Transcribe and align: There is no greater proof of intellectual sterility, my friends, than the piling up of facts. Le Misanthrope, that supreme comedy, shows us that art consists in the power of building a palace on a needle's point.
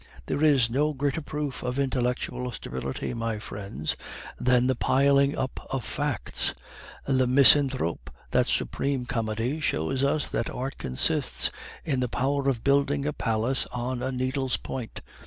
There 0.25 0.43
is 0.43 0.67
no 0.67 0.93
greater 0.93 1.21
proof 1.21 1.61
of 1.61 1.77
intellectual 1.77 2.51
sterility, 2.51 3.13
my 3.13 3.37
friends, 3.37 3.95
than 4.39 4.65
the 4.65 4.73
piling 4.73 5.37
up 5.37 5.67
of 5.69 5.85
facts. 5.85 6.55
Le 7.07 7.27
Misanthrope, 7.27 8.09
that 8.31 8.47
supreme 8.47 9.05
comedy, 9.05 9.59
shows 9.59 10.03
us 10.03 10.27
that 10.29 10.49
art 10.49 10.79
consists 10.79 11.51
in 11.85 11.99
the 11.99 12.09
power 12.09 12.49
of 12.49 12.63
building 12.63 13.05
a 13.05 13.13
palace 13.13 13.67
on 13.71 14.01
a 14.01 14.11
needle's 14.11 14.57
point. 14.57 15.01